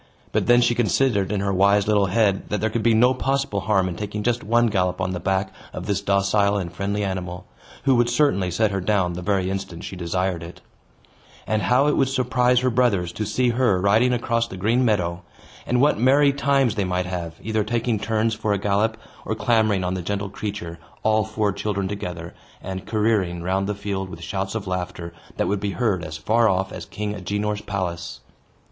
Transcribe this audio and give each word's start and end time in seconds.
But 0.31 0.47
then 0.47 0.61
she 0.61 0.73
considered 0.73 1.31
in 1.31 1.41
her 1.41 1.53
wise 1.53 1.87
little 1.87 2.07
head 2.07 2.49
that 2.49 2.59
there 2.59 2.71
could 2.71 2.81
be 2.81 2.95
no 2.95 3.13
possible 3.13 3.59
harm 3.59 3.87
in 3.87 3.95
taking 3.95 4.23
just 4.23 4.43
one 4.43 4.65
gallop 4.65 4.99
on 4.99 5.11
the 5.11 5.19
back 5.19 5.53
of 5.73 5.85
this 5.85 6.01
docile 6.01 6.57
and 6.57 6.73
friendly 6.73 7.03
animal, 7.03 7.45
who 7.83 7.93
would 7.97 8.09
certainly 8.09 8.49
set 8.49 8.71
her 8.71 8.81
down 8.81 9.13
the 9.13 9.21
very 9.21 9.51
instant 9.51 9.83
she 9.83 9.95
desired 9.95 10.41
it. 10.41 10.59
And 11.45 11.61
how 11.61 11.85
it 11.85 11.95
would 11.97 12.09
surprise 12.09 12.61
her 12.61 12.71
brothers 12.71 13.11
to 13.11 13.27
see 13.27 13.49
her 13.49 13.79
riding 13.79 14.11
across 14.11 14.47
the 14.47 14.57
green 14.57 14.83
meadow! 14.83 15.21
And 15.67 15.79
what 15.79 15.99
merry 15.99 16.33
times 16.33 16.73
they 16.73 16.83
might 16.83 17.05
have, 17.05 17.35
either 17.39 17.63
taking 17.63 17.99
turns 17.99 18.33
for 18.33 18.53
a 18.53 18.57
gallop, 18.57 18.97
or 19.23 19.35
clambering 19.35 19.83
on 19.83 19.93
the 19.93 20.01
gentle 20.01 20.29
creature, 20.29 20.79
all 21.03 21.23
four 21.25 21.51
children 21.51 21.87
together, 21.87 22.33
and 22.59 22.87
careering 22.87 23.43
round 23.43 23.67
the 23.67 23.75
field 23.75 24.09
with 24.09 24.21
shouts 24.23 24.55
of 24.55 24.65
laughter 24.65 25.13
that 25.37 25.47
would 25.47 25.59
be 25.59 25.73
heard 25.73 26.03
as 26.03 26.17
far 26.17 26.49
off 26.49 26.71
as 26.71 26.85
King 26.87 27.13
Agenor's 27.13 27.61
palace! 27.61 28.21